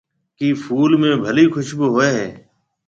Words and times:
ڪيَ 0.37 0.47
ڦول 0.63 0.91
۾ 1.01 1.11
ڀلِي 1.23 1.45
کشڀوُ 1.53 1.87
هوئي 1.93 2.11
هيَ۔ 2.17 2.27